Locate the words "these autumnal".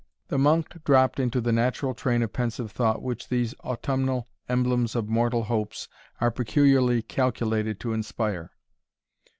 3.29-4.29